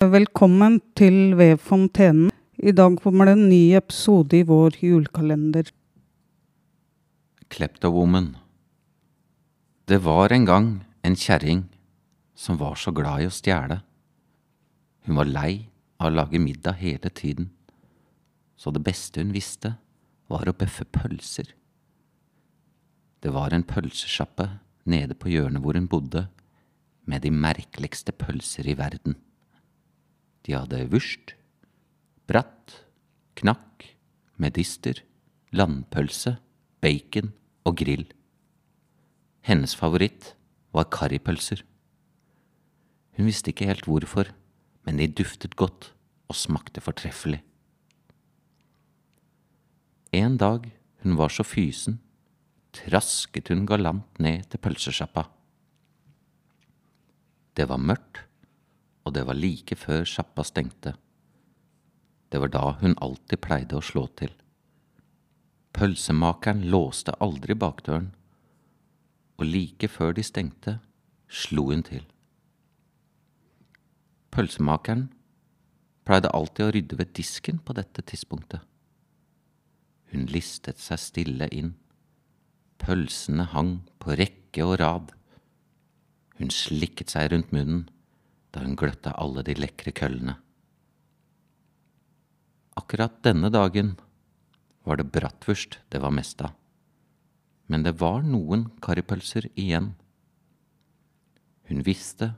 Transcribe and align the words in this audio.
Velkommen 0.00 0.78
til 0.96 1.34
Ved 1.36 1.58
fontenen. 1.60 2.30
I 2.56 2.72
dag 2.72 2.94
kommer 3.02 3.28
det 3.28 3.34
en 3.36 3.50
ny 3.50 3.74
episode 3.76 4.32
i 4.32 4.46
vår 4.48 4.78
julekalender. 4.80 5.68
Kleptowoman. 7.52 8.30
Det 9.84 10.00
var 10.00 10.32
en 10.32 10.48
gang 10.48 10.70
en 11.04 11.18
kjerring 11.20 11.66
som 12.32 12.56
var 12.56 12.80
så 12.80 12.96
glad 12.96 13.20
i 13.20 13.28
å 13.28 13.36
stjele. 13.42 13.82
Hun 15.04 15.20
var 15.20 15.28
lei 15.28 15.68
av 16.00 16.08
å 16.08 16.16
lage 16.16 16.40
middag 16.40 16.80
hele 16.80 17.12
tiden, 17.12 17.52
så 18.56 18.72
det 18.72 18.80
beste 18.80 19.20
hun 19.20 19.36
visste, 19.36 19.76
var 20.32 20.48
å 20.48 20.56
bøffe 20.56 20.88
pølser. 20.88 21.52
Det 23.20 23.36
var 23.36 23.52
en 23.52 23.68
pølsesjappe 23.68 24.48
nede 24.88 25.12
på 25.12 25.28
hjørnet 25.28 25.60
hvor 25.60 25.76
hun 25.76 25.92
bodde, 25.92 26.30
med 27.04 27.20
de 27.20 27.36
merkeligste 27.36 28.16
pølser 28.16 28.64
i 28.64 28.80
verden. 28.80 29.26
De 30.46 30.56
hadde 30.56 30.86
vurst, 30.92 31.34
bratt, 32.30 32.76
knakk, 33.36 33.84
medister, 34.40 35.02
landpølse, 35.52 36.38
bacon 36.80 37.32
og 37.68 37.76
grill. 37.82 38.06
Hennes 39.44 39.74
favoritt 39.76 40.34
var 40.74 40.88
karripølser. 40.92 41.64
Hun 43.16 43.28
visste 43.28 43.52
ikke 43.52 43.68
helt 43.68 43.88
hvorfor, 43.88 44.30
men 44.86 45.00
de 45.00 45.10
duftet 45.10 45.56
godt 45.60 45.90
og 46.30 46.38
smakte 46.38 46.80
fortreffelig. 46.80 47.42
En 50.16 50.38
dag 50.40 50.70
hun 51.02 51.18
var 51.18 51.30
så 51.30 51.44
fysen, 51.46 51.98
trasket 52.74 53.50
hun 53.50 53.66
galant 53.66 54.18
ned 54.22 54.46
til 54.50 54.62
pølsesjappa. 54.62 55.26
Det 57.56 57.66
var 57.68 57.82
mørkt, 57.82 58.24
og 59.04 59.14
det 59.16 59.24
var 59.26 59.38
like 59.38 59.76
før 59.78 60.04
sjappa 60.04 60.44
stengte. 60.44 60.94
Det 62.30 62.40
var 62.40 62.52
da 62.54 62.64
hun 62.80 62.96
alltid 63.02 63.40
pleide 63.42 63.78
å 63.78 63.84
slå 63.84 64.06
til. 64.18 64.32
Pølsemakeren 65.74 66.64
låste 66.70 67.14
aldri 67.22 67.56
bakdøren, 67.58 68.10
og 69.38 69.46
like 69.46 69.88
før 69.88 70.12
de 70.18 70.24
stengte, 70.26 70.78
slo 71.30 71.70
hun 71.70 71.82
til. 71.86 72.04
Pølsemakeren 74.30 75.08
pleide 76.06 76.30
alltid 76.34 76.66
å 76.66 76.72
rydde 76.74 76.98
ved 77.00 77.14
disken 77.16 77.62
på 77.64 77.74
dette 77.78 78.02
tidspunktet. 78.02 78.60
Hun 80.10 80.26
listet 80.26 80.82
seg 80.82 80.98
stille 80.98 81.46
inn. 81.54 81.76
Pølsene 82.82 83.46
hang 83.52 83.78
på 84.02 84.16
rekke 84.18 84.66
og 84.66 84.80
rad. 84.82 85.12
Hun 86.38 86.50
slikket 86.54 87.14
seg 87.14 87.30
rundt 87.30 87.54
munnen 87.54 87.88
da 88.50 88.62
hun 88.64 88.76
gløtta 88.78 89.14
alle 89.18 89.44
de 89.46 89.54
lekre 89.58 89.92
køllene. 89.94 90.36
Akkurat 92.80 93.20
denne 93.26 93.50
dagen 93.52 93.94
var 94.86 94.98
det 94.98 95.10
bratwurst 95.12 95.78
det 95.92 96.00
var 96.02 96.14
mest 96.14 96.42
av, 96.42 96.54
men 97.70 97.84
det 97.86 97.96
var 98.00 98.22
noen 98.26 98.68
karripølser 98.82 99.50
igjen. 99.54 99.92
Hun 101.70 101.84
visste 101.86 102.32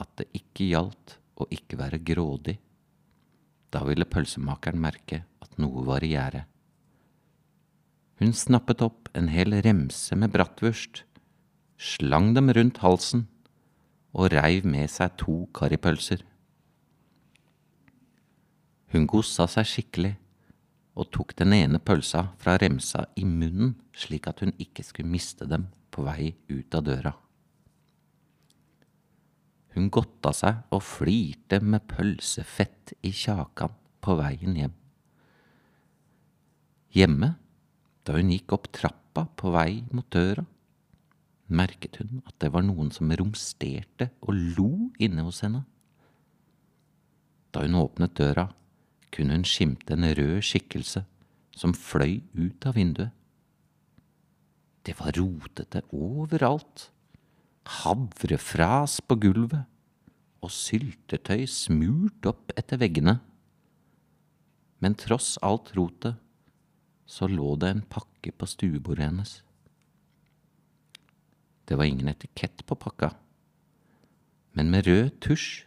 at 0.00 0.10
det 0.18 0.28
ikke 0.36 0.68
gjaldt 0.72 1.18
å 1.40 1.46
ikke 1.54 1.78
være 1.80 2.02
grådig. 2.04 2.58
Da 3.72 3.82
ville 3.86 4.06
pølsemakeren 4.06 4.82
merke 4.82 5.24
at 5.42 5.56
noe 5.62 5.84
var 5.86 6.04
i 6.04 6.12
gjære. 6.12 6.44
Hun 8.20 8.34
snappet 8.36 8.82
opp 8.84 9.08
en 9.18 9.30
hel 9.32 9.56
remse 9.64 10.14
med 10.18 10.30
bratwurst, 10.34 11.02
slang 11.78 12.32
dem 12.36 12.52
rundt 12.54 12.78
halsen 12.84 13.26
og 14.14 14.30
reiv 14.32 14.66
med 14.66 14.90
seg 14.90 15.16
to 15.20 15.44
karripølser. 15.54 16.22
Hun 18.94 19.08
gossa 19.10 19.48
seg 19.50 19.66
skikkelig 19.66 20.14
og 20.94 21.10
tok 21.10 21.34
den 21.40 21.54
ene 21.56 21.80
pølsa 21.82 22.28
fra 22.38 22.54
remsa 22.62 23.08
i 23.18 23.26
munnen 23.26 23.74
slik 23.98 24.28
at 24.30 24.44
hun 24.44 24.54
ikke 24.62 24.86
skulle 24.86 25.10
miste 25.10 25.48
dem 25.50 25.66
på 25.90 26.06
vei 26.06 26.30
ut 26.50 26.78
av 26.78 26.86
døra. 26.86 27.14
Hun 29.74 29.90
godta 29.90 30.30
seg 30.30 30.74
og 30.74 30.84
flirte 30.86 31.58
med 31.58 31.82
pølsefett 31.90 32.94
i 33.02 33.10
kjakan 33.10 33.74
på 34.04 34.14
veien 34.20 34.54
hjem. 34.60 34.74
Hjemme, 36.94 37.32
da 38.06 38.14
hun 38.14 38.30
gikk 38.30 38.54
opp 38.54 38.68
trappa 38.70 39.24
på 39.34 39.50
vei 39.50 39.82
mot 39.90 40.06
døra, 40.14 40.44
merket 41.56 42.00
hun 42.00 42.22
at 42.26 42.36
det 42.42 42.50
var 42.54 42.64
noen 42.66 42.90
som 42.94 43.12
romsterte 43.14 44.10
og 44.24 44.34
lo 44.58 44.70
inne 45.02 45.24
hos 45.26 45.42
henne. 45.44 45.64
Da 47.54 47.62
hun 47.62 47.78
åpnet 47.78 48.16
døra, 48.18 48.48
kunne 49.14 49.36
hun 49.36 49.46
skimte 49.46 49.94
en 49.94 50.08
rød 50.18 50.40
skikkelse 50.42 51.04
som 51.54 51.74
fløy 51.74 52.18
ut 52.34 52.66
av 52.66 52.74
vinduet. 52.74 53.12
Det 54.84 54.96
var 54.98 55.14
rotete 55.16 55.84
overalt, 55.94 56.90
havrefras 57.84 58.98
på 59.06 59.16
gulvet 59.22 59.62
og 60.44 60.52
syltetøy 60.52 61.46
smurt 61.48 62.26
opp 62.28 62.52
etter 62.58 62.82
veggene. 62.82 63.16
Men 64.84 64.98
tross 65.00 65.38
alt 65.40 65.72
rotet 65.78 66.18
så 67.08 67.28
lå 67.30 67.54
det 67.60 67.70
en 67.70 67.86
pakke 67.88 68.32
på 68.34 68.48
stuebordet 68.48 69.06
hennes. 69.06 69.38
Det 71.64 71.76
var 71.78 71.88
ingen 71.88 72.08
etikett 72.08 72.66
på 72.66 72.76
pakka, 72.76 73.14
men 74.52 74.70
med 74.70 74.86
rød 74.86 75.14
tusj 75.24 75.64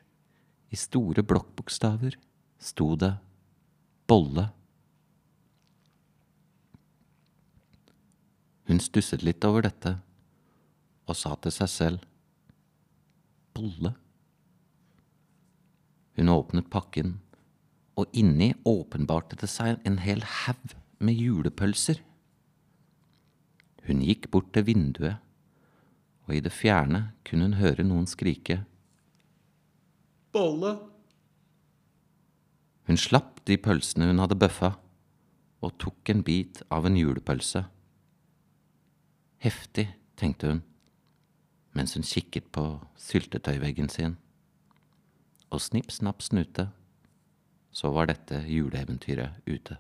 i 0.69 0.78
store 0.78 1.24
blokkbokstaver 1.25 2.18
sto 2.62 2.94
det 3.00 3.16
bolle. 4.08 4.50
Hun 8.68 8.84
stusset 8.84 9.24
litt 9.24 9.46
over 9.47 9.63
dette 9.66 9.96
og 11.08 11.16
sa 11.16 11.35
til 11.40 11.53
seg 11.56 11.72
selv 11.72 12.08
bolle. 13.56 13.94
Hun 16.18 16.34
åpnet 16.34 16.69
pakken, 16.74 17.19
og 17.97 18.12
inni 18.14 18.52
åpenbarte 18.68 19.38
det 19.40 19.50
seg 19.50 19.79
en 19.88 20.00
hel 20.03 20.24
haug 20.25 20.75
med 21.00 21.18
julepølser. 21.18 22.02
Hun 23.88 24.03
gikk 24.03 24.28
bort 24.34 24.52
til 24.53 24.68
vinduet, 24.68 25.22
og 26.28 26.36
i 26.36 26.44
det 26.44 26.52
fjerne 26.52 27.12
kunne 27.28 27.48
hun 27.48 27.60
høre 27.62 27.86
noen 27.88 28.08
skrike 28.10 28.62
Bolle! 30.36 30.76
Hun 32.88 33.00
slapp 33.00 33.42
de 33.48 33.58
pølsene 33.60 34.08
hun 34.08 34.22
hadde 34.22 34.38
bøffa, 34.40 34.76
og 35.64 35.74
tok 35.82 36.12
en 36.14 36.22
bit 36.24 36.62
av 36.72 36.86
en 36.88 36.96
julepølse. 37.00 37.64
Heftig, 39.44 39.88
tenkte 40.20 40.52
hun, 40.52 40.62
mens 41.76 41.98
hun 41.98 42.06
kikket 42.08 42.52
på 42.56 42.64
syltetøyveggen 43.02 43.90
sin. 43.92 44.16
Og 45.52 45.64
snipp, 45.64 45.92
snapp, 45.92 46.24
snute, 46.24 46.70
så 47.72 47.92
var 47.96 48.12
dette 48.12 48.44
juleeventyret 48.48 49.44
ute. 49.48 49.80